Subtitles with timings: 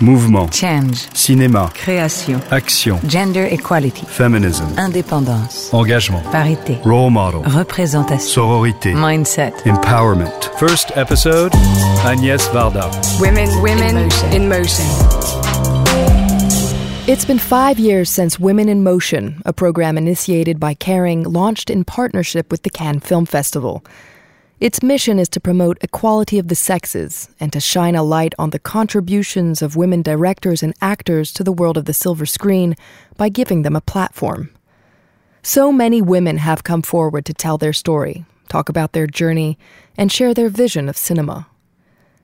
[0.00, 0.48] Mouvement.
[0.50, 1.08] Change.
[1.12, 1.70] Cinéma.
[1.74, 2.40] Création.
[2.50, 2.98] Action.
[3.06, 4.06] Gender equality.
[4.06, 4.66] Feminism.
[4.78, 5.72] Indépendance.
[5.74, 6.22] Engagement.
[6.32, 6.78] Parité.
[6.84, 7.42] Role model.
[7.44, 8.18] Représentation.
[8.18, 8.94] Sororité.
[8.94, 9.52] Mindset.
[9.66, 10.50] Empowerment.
[10.58, 11.52] First episode
[12.04, 12.90] Agnès Varda.
[13.20, 14.32] Women, women in motion.
[14.32, 14.86] In motion.
[17.06, 21.84] It's been five years since Women in Motion, a program initiated by Kering, launched in
[21.84, 23.84] partnership with the Cannes Film Festival.
[24.60, 28.50] Its mission is to promote equality of the sexes and to shine a light on
[28.50, 32.76] the contributions of women directors and actors to the world of the silver screen
[33.16, 34.50] by giving them a platform.
[35.42, 39.58] So many women have come forward to tell their story, talk about their journey,
[39.96, 41.46] and share their vision of cinema.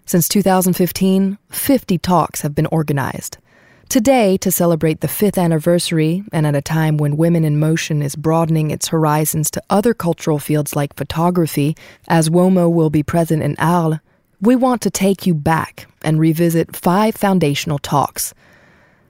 [0.04, 3.38] Since 2015, 50 talks have been organized.
[3.88, 8.16] Today, to celebrate the fifth anniversary, and at a time when Women in Motion is
[8.16, 11.76] broadening its horizons to other cultural fields like photography,
[12.08, 14.00] as WOMO will be present in Arles,
[14.40, 18.34] we want to take you back and revisit five foundational talks.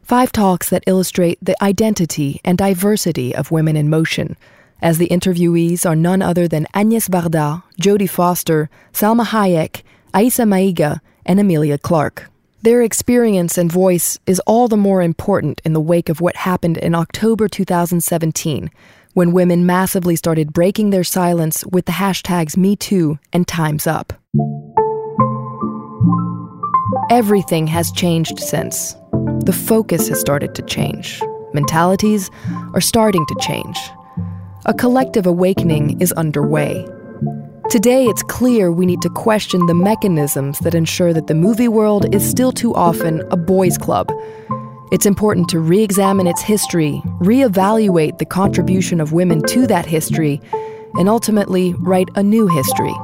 [0.02, 4.36] Five talks that illustrate the identity and diversity of women in motion,
[4.82, 11.00] as the interviewees are none other than Agnès Varda, Jodie Foster, Salma Hayek, Aissa Maïga,
[11.24, 12.30] and Emilia Clarke.
[12.62, 16.78] Their experience and voice is all the more important in the wake of what happened
[16.78, 18.70] in October 2017,
[19.12, 24.14] when women massively started breaking their silence with the hashtags MeToo and Time's Up.
[27.10, 28.94] Everything has changed since.
[29.44, 31.22] The focus has started to change.
[31.52, 32.30] Mentalities
[32.74, 33.78] are starting to change.
[34.64, 36.86] A collective awakening is underway.
[37.70, 42.14] Today, it's clear we need to question the mechanisms that ensure that the movie world
[42.14, 44.08] is still too often a boys' club.
[44.92, 50.40] It's important to re examine its history, re-evaluate the contribution of women to that history,
[50.94, 52.94] and ultimately write a new history.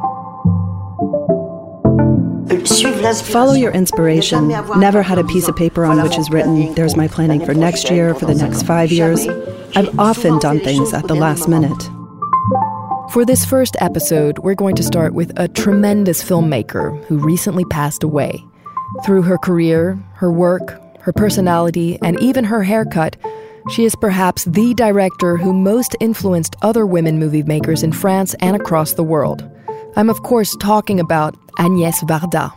[3.33, 4.46] Follow your inspiration.
[4.78, 7.90] Never had a piece of paper on which is written, there's my planning for next
[7.90, 9.27] year, for the next five years.
[9.74, 11.90] I've often done things at the last minute.
[13.12, 18.02] For this first episode, we're going to start with a tremendous filmmaker who recently passed
[18.02, 18.42] away.
[19.05, 23.18] Through her career, her work, her personality, and even her haircut,
[23.68, 28.56] she is perhaps the director who most influenced other women movie makers in France and
[28.56, 29.46] across the world.
[29.95, 32.51] I'm, of course, talking about Agnès Varda.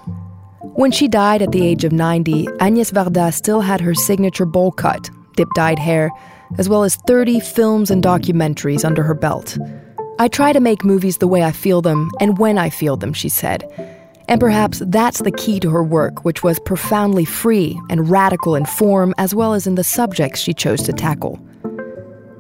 [0.78, 4.72] When she died at the age of 90, Agnès Varda still had her signature bowl
[4.72, 6.12] cut, dip dyed hair,
[6.58, 9.58] as well as 30 films and documentaries under her belt.
[10.18, 13.12] I try to make movies the way I feel them and when I feel them,
[13.12, 13.64] she said.
[14.30, 18.66] And perhaps that's the key to her work, which was profoundly free and radical in
[18.66, 21.36] form as well as in the subjects she chose to tackle.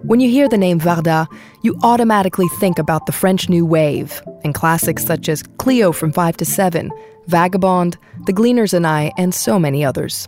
[0.03, 1.27] When you hear the name Varda,
[1.63, 6.37] you automatically think about the French New Wave and classics such as Cleo from 5
[6.37, 6.91] to 7,
[7.27, 10.27] Vagabond, The Gleaners and I, and so many others.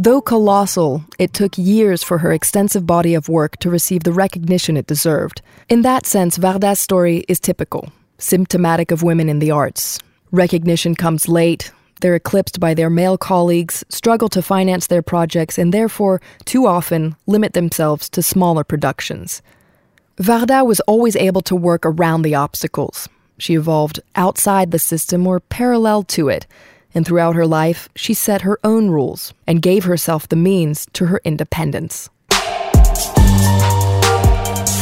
[0.00, 4.76] Though colossal, it took years for her extensive body of work to receive the recognition
[4.76, 5.42] it deserved.
[5.68, 9.98] In that sense, Varda's story is typical, symptomatic of women in the arts.
[10.30, 15.74] Recognition comes late, they're eclipsed by their male colleagues, struggle to finance their projects, and
[15.74, 19.42] therefore, too often, limit themselves to smaller productions.
[20.18, 23.08] Varda was always able to work around the obstacles.
[23.36, 26.46] She evolved outside the system or parallel to it
[26.98, 31.06] and throughout her life, she set her own rules and gave herself the means to
[31.06, 32.10] her independence.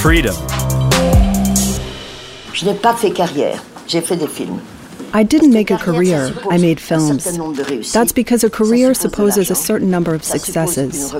[0.00, 0.34] Freedom.
[2.54, 4.62] Je n'ai pas fait carrière, j'ai fait des films.
[5.12, 7.25] I didn't make a career, I made films.
[7.93, 11.12] That's because a career supposes a certain number of successes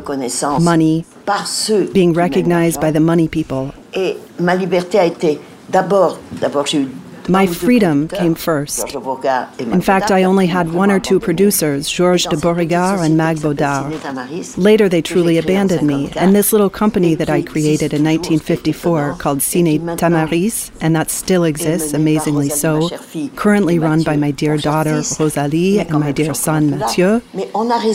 [0.58, 1.04] money,
[1.92, 3.74] being recognized by the money people.
[3.92, 6.88] Et ma liberté a été d'abord, d'abord j'ai eu
[7.28, 8.94] my freedom came first.
[9.59, 13.92] In fact, I only had one or two producers, Georges de Beauregard and Mag Bodard.
[14.56, 19.41] Later, they truly abandoned me, and this little company that I created in 1954 called
[19.41, 22.88] Cine Tamaris, and that still exists, amazingly so,
[23.34, 27.20] currently run by my dear daughter Rosalie and my dear son Mathieu.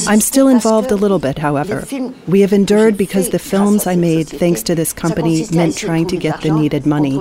[0.07, 1.85] I'm still involved a little bit, however.
[2.27, 6.17] We have endured because the films I made thanks to this company meant trying to
[6.17, 7.17] get the needed money.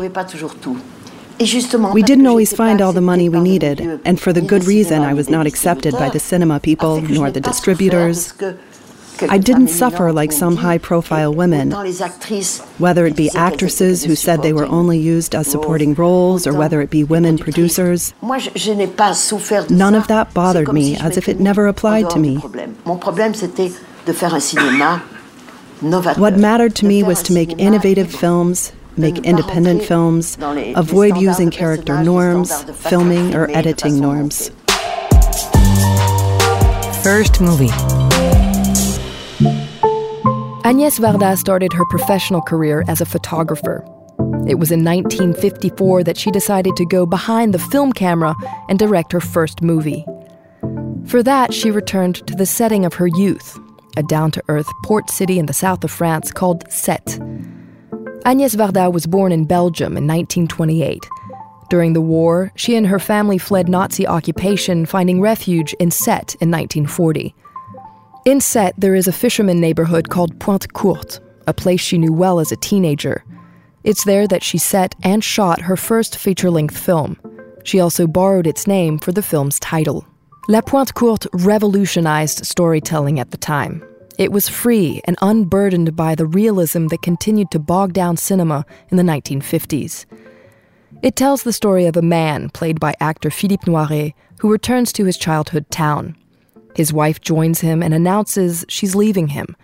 [1.40, 5.14] We didn't always find all the money we needed, and for the good reason I
[5.14, 8.34] was not accepted by the cinema people nor the distributors.
[9.28, 11.70] I didn't suffer like some high profile women,
[12.78, 16.80] whether it be actresses who said they were only used as supporting roles or whether
[16.82, 18.14] it be women producers.
[18.22, 22.36] None of that bothered me, as if it never applied to me.
[26.16, 30.36] What mattered to me was to make innovative films make independent films,
[30.76, 34.50] avoid using character norms, filming or editing norms.
[37.02, 37.72] First movie.
[40.64, 43.82] Agnès Varda started her professional career as a photographer.
[44.46, 48.34] It was in 1954 that she decided to go behind the film camera
[48.68, 50.04] and direct her first movie.
[51.06, 53.58] For that, she returned to the setting of her youth,
[53.96, 57.18] a down to earth port city in the south of France called Sète.
[58.26, 61.08] Agnès Varda was born in Belgium in 1928.
[61.70, 66.50] During the war, she and her family fled Nazi occupation, finding refuge in Sète in
[66.50, 67.34] 1940.
[68.26, 72.40] In Sète, there is a fisherman neighborhood called Pointe Courte, a place she knew well
[72.40, 73.24] as a teenager.
[73.84, 77.16] It's there that she set and shot her first feature length film.
[77.64, 80.06] She also borrowed its name for the film's title.
[80.48, 83.82] La Pointe Courte revolutionized storytelling at the time.
[84.20, 88.98] It was free and unburdened by the realism that continued to bog down cinema in
[88.98, 90.04] the 1950s.
[91.00, 95.06] It tells the story of a man, played by actor Philippe Noiret, who returns to
[95.06, 96.18] his childhood town.
[96.76, 99.56] His wife joins him and announces she's leaving him.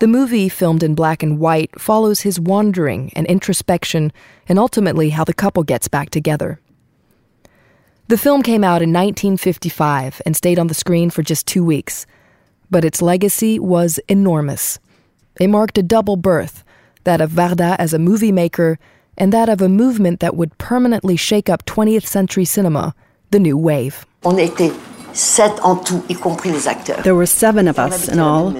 [0.00, 4.14] The movie, filmed in black and white, follows his wandering and introspection,
[4.48, 6.58] and ultimately how the couple gets back together.
[8.08, 12.06] The film came out in 1955 and stayed on the screen for just two weeks,
[12.74, 14.80] but its legacy was enormous.
[15.38, 16.64] It marked a double birth
[17.04, 18.80] that of Varda as a movie maker
[19.16, 22.92] and that of a movement that would permanently shake up 20th century cinema,
[23.30, 24.04] the New Wave.
[24.24, 24.74] On était
[25.14, 27.02] sept en tout, y compris les acteurs.
[27.02, 28.52] There were seven of us in all,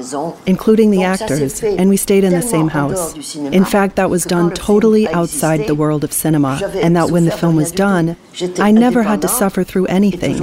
[0.46, 3.14] including the actors, and we stayed in the same house.
[3.36, 7.32] In fact, that was done totally outside the world of cinema, and that when the
[7.32, 8.16] film was done,
[8.58, 10.40] I never had to suffer through anything.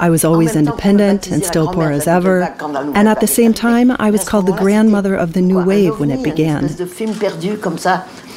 [0.00, 2.54] I was always independent and still poor as ever,
[2.94, 6.10] and at the same time, I was called the grandmother of the new wave when
[6.10, 6.68] it began.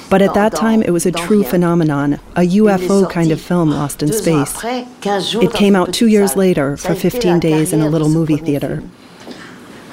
[0.10, 4.02] But at that time, it was a true phenomenon, a UFO kind of film lost
[4.02, 4.56] in space.
[4.64, 8.84] It came out two years later for 15 days in a little movie theater.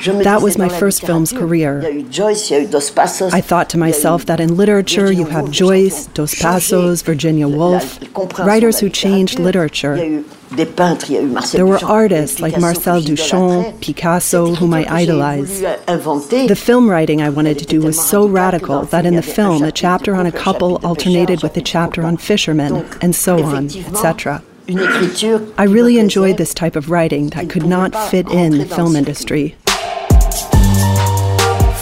[0.02, 1.80] That was my first film's career.
[1.84, 7.98] I thought to myself that in literature you have Joyce, Dos Passos, Virginia Woolf,
[8.38, 10.22] writers who changed literature.
[10.50, 15.62] There were artists like Marcel Duchamp, Picasso, whom I idolized.
[15.62, 19.72] The film writing I wanted to do was so radical that in the film a
[19.72, 24.42] chapter on a couple alternated with a chapter on fishermen, and so on, etc.
[24.68, 29.56] I really enjoyed this type of writing that could not fit in the film industry.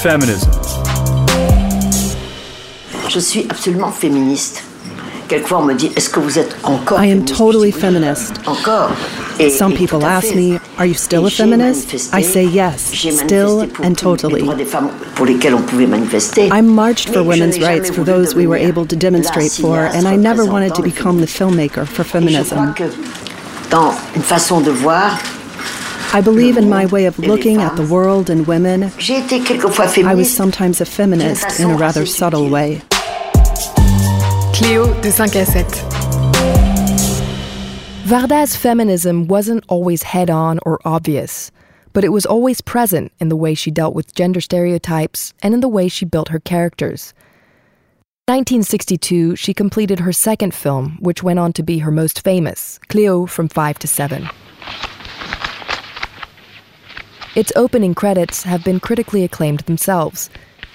[0.02, 0.50] Feminism.
[3.08, 4.64] Je suis absolument féministe.
[5.28, 8.32] Quelquefois, on me dit, est-ce que vous êtes encore I am totally feminist.
[8.46, 8.90] Encore.
[9.38, 11.94] Et, Some people ask me, Are you still a feminist?
[12.12, 14.40] I say yes, still and totally.
[14.42, 16.48] droits des femmes pour lesquels on pouvait manifester.
[16.52, 20.16] I marched for women's rights for those we were able to demonstrate for, and I
[20.16, 22.74] never wanted to become the filmmaker for Et je crois feminism.
[22.74, 22.84] que
[23.70, 25.16] dans une façon de voir,
[26.14, 28.92] I believe in my way of looking at the world and women.
[28.98, 32.82] j'ai été quelquefois I was sometimes a feminist in a rather subtle way.
[34.52, 35.66] Cléo de 5 à 7.
[38.04, 41.50] Varda's feminism wasn't always head on or obvious,
[41.94, 45.60] but it was always present in the way she dealt with gender stereotypes and in
[45.60, 47.14] the way she built her characters.
[48.28, 52.78] In 1962, she completed her second film, which went on to be her most famous,
[52.88, 54.28] Cleo from 5 to 7.
[57.34, 60.28] Its opening credits have been critically acclaimed themselves.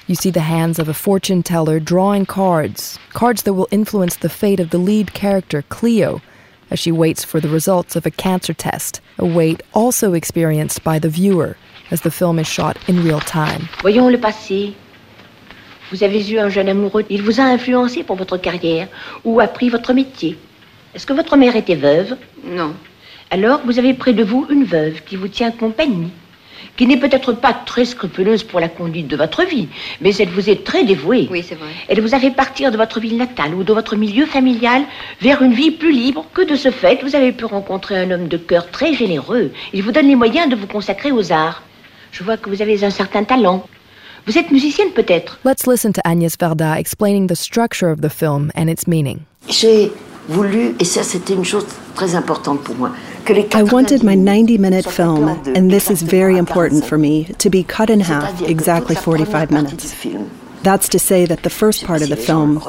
[0.08, 4.30] You see the hands of a fortune teller drawing cards, cards that will influence the
[4.30, 6.20] fate of the lead character, Cleo,
[6.72, 10.98] as she waits for the results of a cancer test, a wait also experienced by
[10.98, 11.58] the viewer
[11.92, 13.70] as the film is shot in real time.
[13.84, 14.74] Voyons le passé.
[15.92, 17.06] Vous avez eu un jeune amoureux.
[17.12, 18.88] Il vous a influencé pour votre carrière
[19.24, 20.36] ou appris votre métier.
[20.96, 22.74] Est-ce que votre mère était veuve Non.
[23.30, 26.12] Alors, vous avez près de vous une veuve qui vous tient compagnie,
[26.78, 29.68] qui n'est peut-être pas très scrupuleuse pour la conduite de votre vie,
[30.00, 31.28] mais elle vous est très dévouée.
[31.30, 31.70] Oui, c'est vrai.
[31.90, 34.84] Elle vous a fait partir de votre ville natale ou de votre milieu familial
[35.20, 38.28] vers une vie plus libre que de ce fait, vous avez pu rencontrer un homme
[38.28, 39.52] de cœur très généreux.
[39.74, 41.64] Il vous donne les moyens de vous consacrer aux arts.
[42.12, 43.68] Je vois que vous avez un certain talent.
[44.26, 45.40] Vous êtes musicienne peut-être?
[45.46, 49.20] Let's listen to Agnes Varda explaining the structure of the film and its meaning.
[49.50, 49.92] J'ai
[50.28, 51.66] voulu, et ça c'était une chose
[51.96, 52.92] très importante pour moi,
[53.30, 57.64] I wanted my 90 minute film, and this is very important for me, to be
[57.64, 59.96] cut in half, exactly toute la première 45 minutes.
[60.64, 62.62] That's to say that the first part of the film,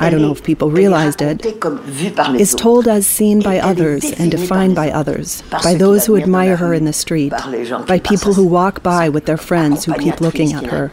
[0.00, 1.44] I don't know if people realized it,
[2.40, 6.72] is told as seen by others and defined by others, by those who admire her
[6.72, 7.32] in the street,
[7.86, 10.90] by people who walk by with their friends who keep looking at her.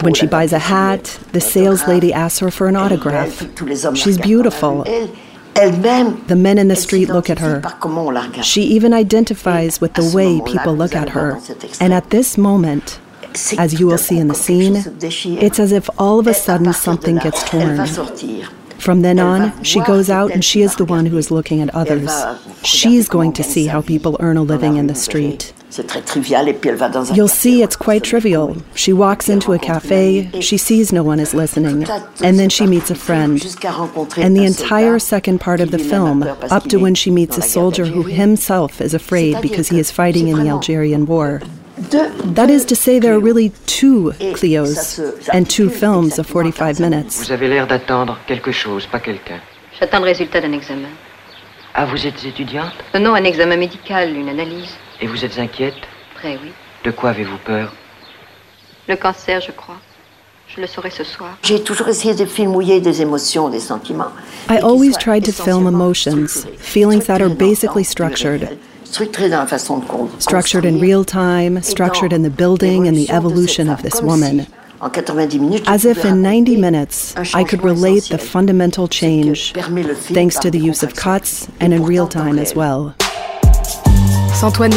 [0.00, 3.46] When she buys a hat, the sales lady asks her for an autograph.
[3.94, 4.84] She's beautiful.
[5.58, 7.62] The men in the street look at her.
[8.42, 11.40] She even identifies with the way people look at her.
[11.80, 13.00] And at this moment,
[13.58, 17.16] as you will see in the scene, it's as if all of a sudden something
[17.16, 17.86] gets torn.
[18.78, 21.74] From then on, she goes out and she is the one who is looking at
[21.74, 22.08] others.
[22.62, 25.52] She's going to see how people earn a living in the street.
[27.14, 28.56] You'll see it's quite trivial.
[28.74, 31.86] She walks into a cafe, she sees no one is listening,
[32.24, 33.32] and then she meets a friend.
[34.16, 37.84] And the entire second part of the film, up to when she meets a soldier
[37.84, 41.42] who himself is afraid because he is fighting in the Algerian War.
[41.90, 44.98] That is to say, there are really two Cleos
[45.32, 47.18] and two films of 45 minutes.
[47.18, 49.40] Vous avez l'air d'attendre quelque chose, pas quelqu'un.
[49.78, 50.88] J'attends le résultat d'un examen.
[51.74, 54.74] Ah, vous êtes étudiante Non, non, un examen médical, une analyse.
[55.00, 55.74] Et vous êtes inquiète
[56.16, 56.52] Très, oui.
[56.84, 57.72] De quoi avez-vous peur
[58.88, 59.76] Le cancer, je crois.
[60.48, 61.36] Je le saurai ce soir.
[61.42, 64.10] J'ai toujours essayé de filmouiller des émotions, des sentiments.
[64.48, 68.58] I always tried to film emotions, feelings that are basically structured.
[70.18, 74.46] Structured in real time, structured in the building and the evolution of this woman.
[75.66, 80.82] As if in 90 minutes, I could relate the fundamental change, thanks to the use
[80.82, 82.94] of cuts and in real time as well.
[84.40, 84.72] Antoine.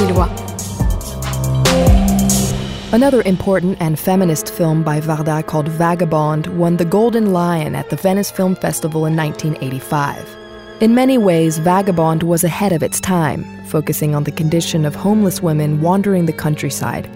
[2.92, 7.96] Another important and feminist film by Varda called Vagabond won the Golden Lion at the
[7.96, 10.36] Venice Film Festival in 1985.
[10.82, 15.44] In many ways, Vagabond was ahead of its time, focusing on the condition of homeless
[15.44, 17.08] women wandering the countryside.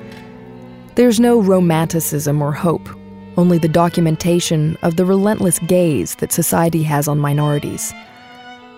[0.93, 2.87] There's no romanticism or hope,
[3.37, 7.91] only the documentation of the relentless gaze that society has on minorities.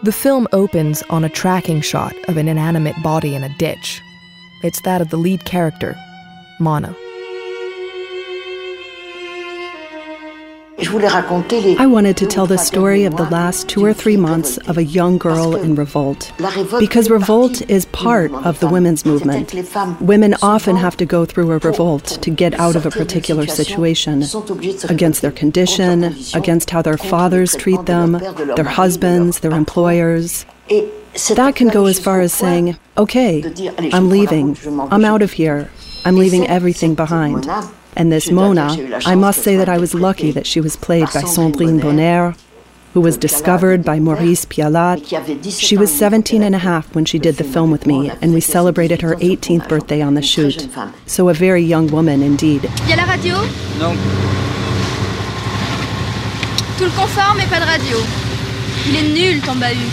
[0.03, 3.99] The film opens on a tracking shot of an inanimate body in a ditch.
[4.63, 5.95] It's that of the lead character,
[6.59, 6.95] Mona.
[10.79, 14.84] I wanted to tell the story of the last two or three months of a
[14.84, 16.31] young girl in revolt.
[16.79, 19.55] Because revolt is part of the women's movement.
[20.00, 24.24] Women often have to go through a revolt to get out of a particular situation
[24.88, 30.46] against their condition, against how their fathers treat them, their husbands, their employers.
[31.36, 33.43] That can go as far as saying, okay,
[33.93, 34.55] I'm leaving,
[34.91, 35.72] I'm out of here,
[36.05, 37.50] I'm leaving everything behind.
[37.97, 38.77] And this Mona,
[39.07, 42.35] I must say that I was lucky that she was played by Sandrine Bonnaire,
[42.93, 45.01] who was discovered by Maurice Pialat.
[45.59, 48.39] She was 17 and a half when she did the film with me, and we
[48.39, 50.69] celebrated her 18th birthday on the shoot.
[51.07, 52.69] So a very young woman indeed.
[52.87, 53.33] Y a la radio
[53.79, 53.97] Non.
[56.77, 57.97] Tout le confort, mais pas de radio.
[58.89, 59.91] Il est nul ton bahut.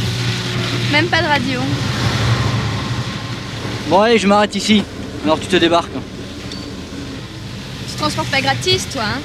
[0.92, 1.60] Même pas de radio.
[3.88, 4.82] Bon allez, je m'arrête ici.
[5.24, 5.88] Alors tu te débarques.
[7.94, 9.20] Tu transportes pas gratis, toi, hein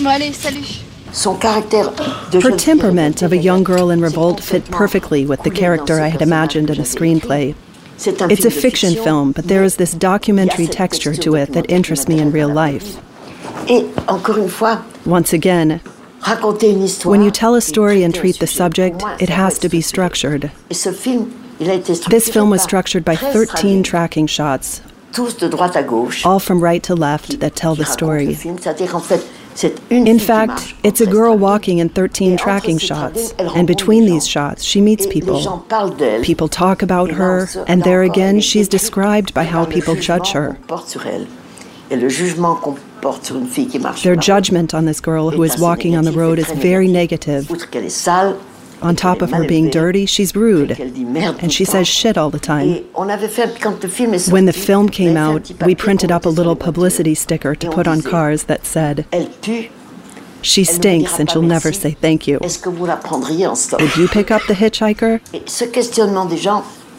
[0.00, 0.80] Bon, allez, salut.
[1.12, 1.92] Son caractère
[2.32, 6.08] de Her temperament of a young girl in revolt fit perfectly with the character I
[6.08, 7.54] had imagined in a screenplay.
[8.04, 12.18] It's a fiction film, but there is this documentary texture to it that interests me
[12.18, 12.98] in real life.
[13.68, 15.80] Et encore une fois, Once again,
[16.22, 17.12] raconter une histoire.
[17.12, 20.50] when you tell a story and treat the subject, it has to be structured.
[21.60, 24.80] Et ce film, il a été This film was structured by 13 13 tracking shots,
[25.12, 26.24] tous de droite à gauche.
[26.24, 28.34] all from right to left, that tell the qui racontent le story.
[28.34, 28.56] film.
[28.60, 29.20] C'est-à-dire qu'en fait,
[29.54, 34.26] c'est une In fact, it's a girl walking in 13 tracking shots, and between these
[34.26, 35.38] shots, she meets people.
[35.38, 36.22] gens parlent d'elle.
[36.22, 40.54] People talk about her, and there again, she's described by how people judge her.
[40.54, 41.26] qu'on porte sur elle.
[41.90, 44.72] Et le jugement qu'on porte sur une fille qui marche Their sur la route judgment
[44.72, 47.46] on this girl who is walking on the road is very negative.
[48.84, 51.36] Outre qu'elle est sale, On top of her being dirty, she's rude, qu'elle dit merde
[51.38, 52.68] tout and she says shit all the time.
[52.68, 55.52] Et on avait fait, quand le film est sorti, When the film came avait fait
[55.52, 59.04] un out, we printed up a little publicity sticker to put on cars that said,
[60.42, 62.38] She elle ne me stinks and she'll never say thank you.
[62.42, 65.20] Est-ce que vous la prendriez en stop Would you pick up the hitchhiker?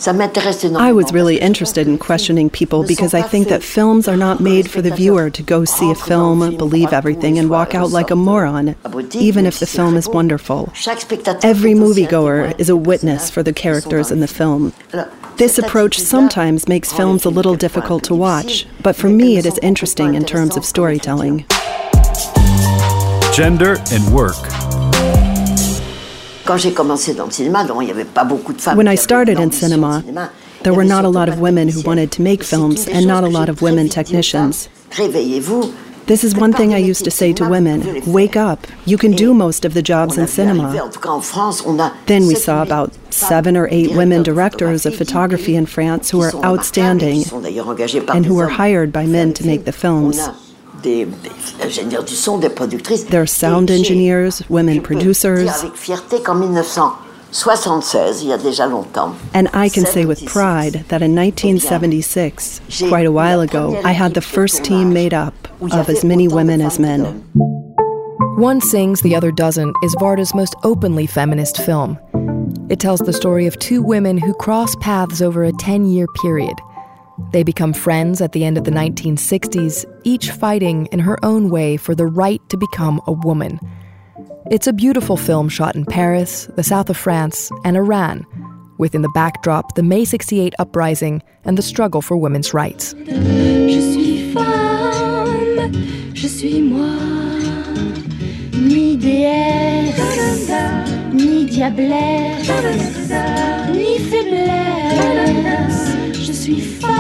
[0.04, 0.90] Et ce questionnement des gens, ça m'intéresse énormément.
[0.90, 4.08] I was really parce que je interested in questioning people because I think that films
[4.08, 6.58] are not made for the viewer to go see a rentre dans le film, film,
[6.58, 8.76] believe everything, and walk out like a moron,
[9.14, 10.72] even if the film is wonderful.
[11.44, 14.28] Every est aussi moviegoer is a witness for the personnages qui sont characters in the
[14.28, 14.74] film.
[15.38, 19.46] This approach sometimes makes films a little difficult to watch, but for me elles it
[19.46, 21.46] ne is sont interesting in terms of storytelling.
[23.34, 24.93] Gender and work.
[28.76, 30.30] When I started in cinema, au cinéma.
[30.30, 33.24] Il there were not a lot of women who wanted to make films and not
[33.24, 34.70] a lot of women très vite dit aux technicians.
[36.06, 38.68] This is one thing I used to say to women wake up.
[38.86, 40.84] You can do most of the jobs in a vu arriver, cinema.
[40.84, 44.22] en tout cas en France, on a Then we saw about seven or eight women
[44.22, 48.02] directors of photography in France who are sont remarquables et outstanding qui sont d'ailleurs engagés
[48.02, 50.20] par and who were hired by men to make the films.
[50.84, 51.08] Films.
[51.08, 53.06] On a des, des ingénieurs du son, des productrices.
[53.06, 55.50] There are sound engineers, women producers.
[55.50, 59.16] avec fierté qu'en 1976, il y a déjà longtemps.
[59.34, 63.94] And I can say with pride that in eh 1976, quite a while ago, I
[63.94, 65.34] had the first team made up
[65.72, 67.24] of as many women as men.
[68.38, 72.00] One Sings, the Other Doesn't is Varda's most openly feminist film.
[72.70, 76.56] It tells the story of two women who cross paths over a 10 year period.
[77.32, 81.78] They become friends at the end of the 1960s, each fighting in her own way
[81.78, 83.60] for the right to become a woman.
[84.52, 88.26] It's a beautiful film shot in Paris, the south of France, and Iran,
[88.78, 92.94] with in the backdrop the May 68 uprising and the struggle for women's rights.
[106.44, 106.92] Suis femme,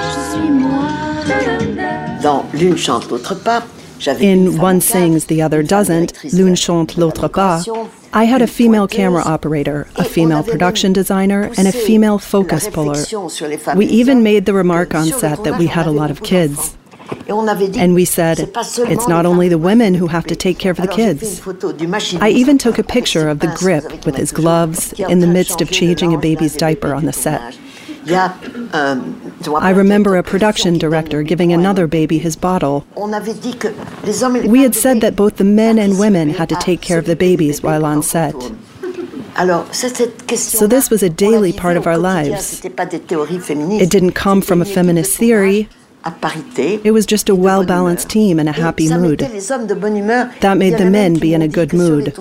[0.00, 1.28] je suis moi, ni déesse, ni diablesse, ni faiblesse.
[1.28, 2.22] Je suis femme, je suis moi.
[2.22, 3.62] Dans L'une chante, l'autre pas,
[4.22, 7.62] In One Sings, the Other Doesn't, L'une chante, l'autre pas,
[8.14, 13.04] I had a female camera operator, a female production designer, and a female focus puller.
[13.76, 16.78] We even made the remark on set that we had a lot of kids.
[17.76, 18.50] And we said,
[18.88, 21.42] it's not only the women who have to take care of the kids.
[22.18, 25.70] I even took a picture of the grip with his gloves in the midst of
[25.70, 27.58] changing a baby's diaper on the set.
[28.06, 32.84] I remember a production director giving another baby his bottle.
[32.96, 37.16] We had said that both the men and women had to take care of the
[37.16, 38.34] babies while on set.
[40.36, 42.62] So this was a daily part of our lives.
[42.64, 45.68] It didn't come from a feminist theory.
[46.84, 49.20] It was just a well balanced team in a happy mood.
[49.20, 52.12] That made the men be in a good mood.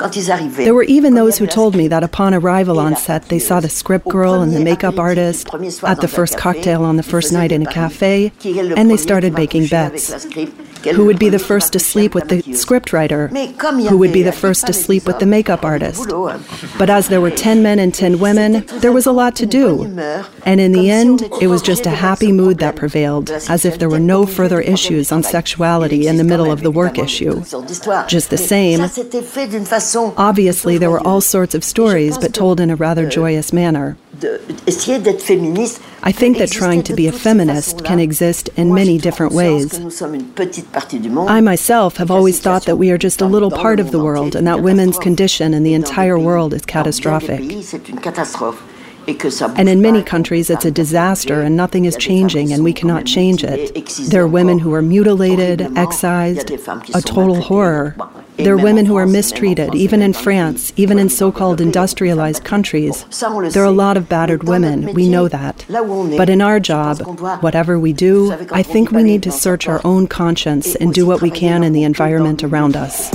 [0.00, 3.68] There were even those who told me that upon arrival on set, they saw the
[3.68, 5.48] script girl and the makeup artist
[5.84, 9.66] at the first cocktail on the first night in a cafe, and they started making
[9.66, 10.26] bets.
[10.84, 13.28] Who would be the first to sleep with the scriptwriter?
[13.88, 16.08] Who would be the first to sleep with the makeup artist?
[16.78, 19.84] But as there were 10 men and 10 women, there was a lot to do.
[20.44, 23.90] And in the end, it was just a happy mood that prevailed, as if there
[23.90, 27.40] were no further issues on sexuality in the middle of the work issue.
[28.08, 28.80] Just the same,
[30.16, 33.96] obviously there were all sorts of stories, but told in a rather joyous manner.
[36.02, 39.78] I think that trying to be a feminist can exist in many different ways.
[41.28, 44.34] I myself have always thought that we are just a little part of the world
[44.34, 47.40] and that women's condition in the entire world is catastrophic.
[49.56, 53.44] And in many countries, it's a disaster and nothing is changing and we cannot change
[53.44, 53.74] it.
[54.10, 57.96] There are women who are mutilated, excised, a total horror.
[58.36, 63.04] There are women who are mistreated, even in France, even in so called industrialized countries.
[63.52, 65.64] There are a lot of battered women, we know that.
[65.68, 67.00] But in our job,
[67.42, 71.20] whatever we do, I think we need to search our own conscience and do what
[71.20, 73.12] we can in the environment around us.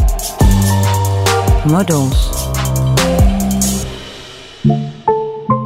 [1.66, 2.55] Models.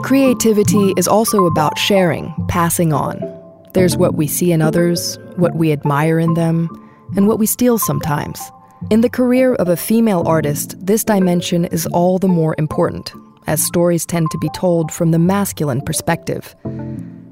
[0.10, 3.22] Creativity is also about sharing, passing on.
[3.76, 6.68] There's what we see in others, what we admire in them,
[7.16, 8.42] and what we steal sometimes.
[8.90, 13.14] In the career of a female artist, this dimension is all the more important,
[13.46, 16.56] as stories tend to be told from the masculine perspective.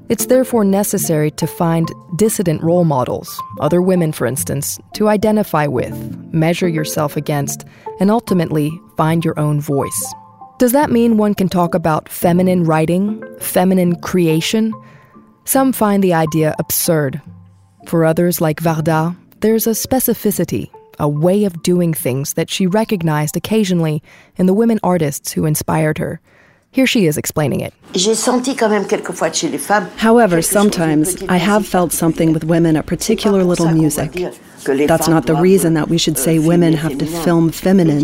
[0.08, 5.96] It's therefore necessary to find dissident role models, other women, for instance, to identify with,
[6.32, 7.64] measure yourself against,
[7.98, 10.14] and ultimately find your own voice.
[10.58, 14.74] Does that mean one can talk about feminine writing, feminine creation?
[15.44, 17.22] Some find the idea absurd.
[17.86, 20.68] For others, like Varda, there's a specificity,
[20.98, 24.02] a way of doing things that she recognized occasionally
[24.34, 26.20] in the women artists who inspired her.
[26.70, 27.72] Here she is explaining it.
[29.96, 34.12] However, sometimes I have felt something with women, a particular little music.
[34.64, 38.02] That's not the reason that we should say women have to film feminine.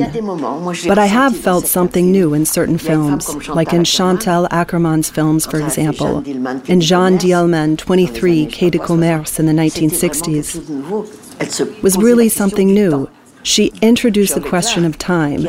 [0.88, 5.60] But I have felt something new in certain films, like in Chantal Akerman's films, for
[5.60, 11.82] example, in Jeanne Dielman, 23, Quai de Commerce in the 1960s.
[11.82, 13.10] Was really something new.
[13.42, 15.46] She introduced the question of time.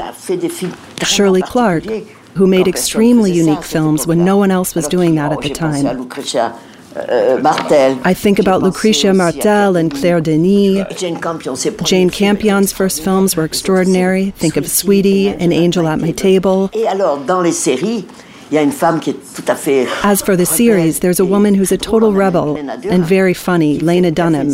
[1.01, 1.85] Shirley Clarke,
[2.35, 5.85] who made extremely unique films when no one else was doing that at the time.
[8.05, 10.85] I think about Lucrecia Martel and Claire Denis.
[11.89, 14.31] Jane Campion's first films were extraordinary.
[14.31, 16.69] Think of Sweetie, An Angel at My Table.
[20.03, 24.11] As for the series, there's a woman who's a total rebel and very funny, Lena
[24.11, 24.49] Dunham,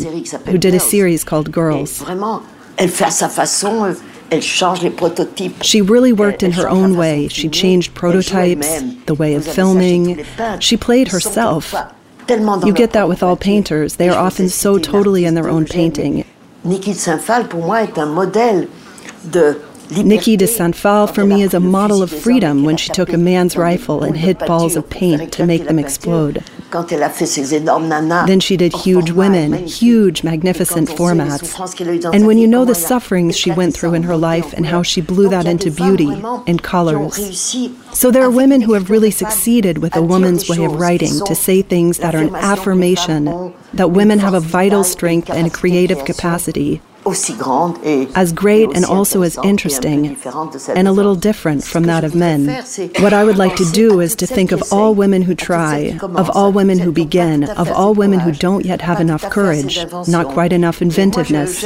[0.46, 2.02] who did a series called Girls.
[4.32, 7.28] She really worked in her own way.
[7.28, 10.24] She changed prototypes, the way of filming.
[10.60, 11.76] She played herself.
[12.30, 13.98] You get that with all painters.
[13.98, 16.24] They are often so totally in their own painting.
[16.64, 18.70] Niki de Saint-Phalle, pour moi, est un modèle
[19.32, 19.60] de
[19.92, 23.58] Niki de Saint-Phalle for me is a model of freedom when she took a man's
[23.58, 26.42] rifle and hit balls of paint to make them explode.
[28.28, 32.14] Then she did huge women, huge, magnificent formats.
[32.14, 35.02] And when you know the sufferings she went through in her life and how she
[35.02, 36.12] blew that into beauty
[36.48, 37.16] and colors.
[37.94, 41.36] So there are women who have really succeeded with a woman's way of writing to
[41.36, 46.06] say things that are an affirmation that women have a vital strength and a creative
[46.06, 50.18] capacity as great and also as interesting
[50.76, 52.48] and a little different from that of men.
[53.00, 56.30] What I would like to do is to think of all women who try, of
[56.32, 60.54] all women who begin, of all women who don't yet have enough courage, not quite
[60.54, 61.64] enough inventiveness.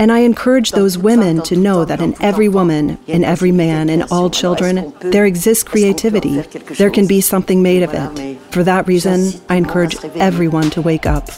[0.00, 4.02] And I encourage those women to know that in every woman, in every man, in
[4.04, 6.40] all children, there exists creativity.
[6.40, 8.38] There can be something made of it.
[8.52, 11.28] For that reason, I encourage everyone to wake up.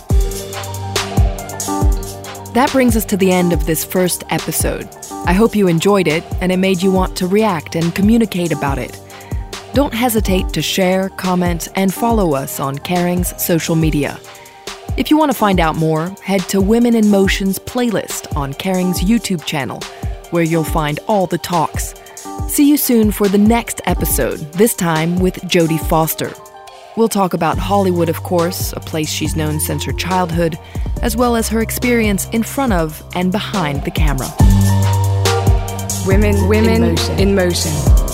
[2.53, 4.89] That brings us to the end of this first episode.
[5.25, 8.77] I hope you enjoyed it and it made you want to react and communicate about
[8.77, 9.01] it.
[9.73, 14.19] Don't hesitate to share, comment, and follow us on Kering's social media.
[14.97, 19.01] If you want to find out more, head to Women in Motion's playlist on Kering's
[19.01, 19.81] YouTube channel,
[20.31, 21.95] where you'll find all the talks.
[22.49, 26.35] See you soon for the next episode, this time with Jodie Foster.
[27.01, 30.59] We'll talk about Hollywood, of course, a place she's known since her childhood,
[31.01, 34.29] as well as her experience in front of and behind the camera.
[36.07, 37.19] Women, women in motion.
[37.19, 38.10] In motion.